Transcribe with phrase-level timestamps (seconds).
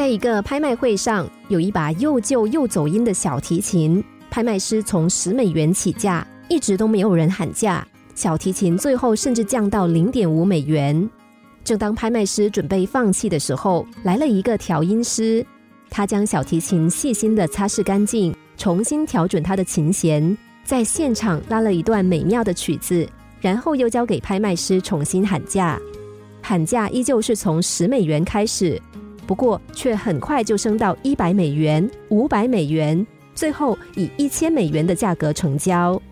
[0.00, 7.86] 在一个拍卖会上，有一把又旧又走音的小提琴，拍卖师从十美元起价，一直都没有人喊价。
[8.14, 11.06] 小提琴最后甚至降到零点五美元。
[11.62, 15.44] 正当拍卖师准备放弃的时候，来了一个调音师，
[15.90, 23.06] 他将小提琴细心的擦拭干净，重新调准他的琴弦，在现场拉了一段美妙的曲子，
[23.38, 25.78] 然后又交给拍卖师重新喊价。
[26.40, 28.80] 喊价依旧是从十美元开始。
[29.30, 36.02] 不过，却很快就升到一百美元、五百美元，最后以一千美元的价格成交。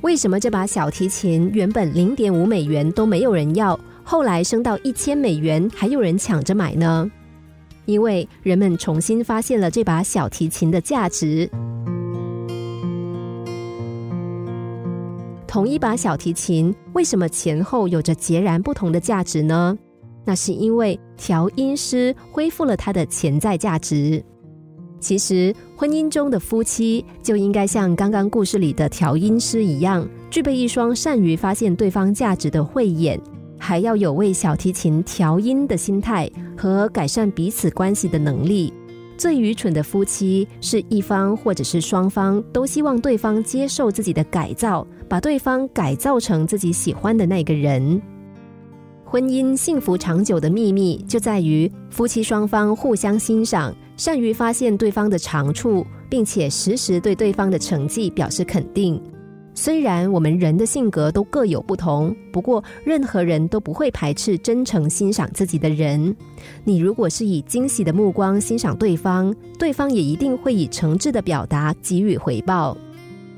[0.00, 7.06] 为什么这把小提琴原本零点五美元都没有人要，后来升到一千美元还有人抢着买呢？
[7.84, 11.46] 因为人们重新发现了这把小提琴的价值。
[15.46, 19.76] 同一把小提琴，为什么前后有着截然不同的价值呢？
[20.24, 24.22] 那是因为调音师恢复了他的潜在价值。
[25.00, 33.20] 其实，婚姻中的夫妻就应该像刚刚故事里的调音师一样，具备一双善于发现对方价值的慧眼，
[33.58, 38.72] 还要有为小提琴调音的心态和改善彼此关系的能力。
[39.18, 48.00] 最愚蠢的夫妻是一方或者是双方都希望对方接受自己的改造，把对方改造成自己喜欢的那个人。
[49.12, 58.98] 婚姻幸福长久的秘密就在于夫妻双方互相欣赏，善于发现对方的长处，并且时时对对方的成绩表示肯定。
[59.52, 66.16] 虽然我们人的性格都各有不同，不过任何人都不会排斥真诚欣赏自己的人。
[66.64, 72.74] 你如果是以惊喜的目光欣赏对方，对方也一定会以诚挚的表达给予回报。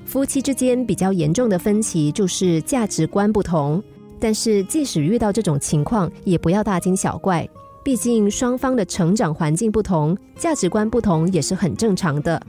[0.05, 3.83] 夫妻之间比较严重的分歧就是价值观不同。
[4.25, 7.47] 但是，即使遇到这种情况，也不要大惊小怪。
[7.83, 12.41] 毕竟双方的成长环境不同，价值观不同也是很正常的。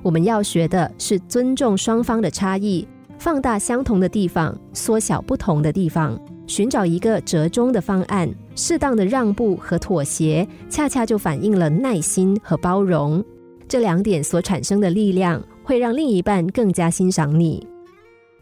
[0.00, 2.86] 我们要学的是尊重双方的差异，
[3.18, 6.16] 放大相同的地方，缩小不同的地方，
[6.46, 8.32] 寻找一个折中的方案。
[8.54, 13.20] 适当的让步和妥协，恰恰就反映了耐心和包容。
[13.66, 17.66] 这两点所产生的力量，会让另一半更加欣赏你。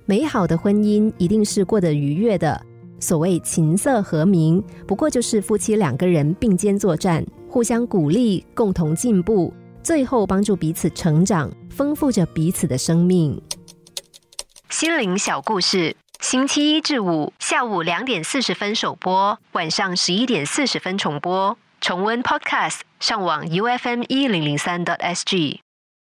[0.04, 2.60] 美好的婚姻一定是过得愉悦的。
[3.02, 9.52] 所谓琴瑟和鸣，不过就是夫妻两个人并肩作战，互相鼓励，共同进步，
[9.82, 13.42] 最后帮助彼此成长，丰富着彼此的生命。
[14.70, 21.58] 心灵小故事，星期一至五下午两点四十分首播，晚上十一点四十分重播。
[21.80, 25.61] 重温 Podcast，上网 U F M 一零零三 t S G。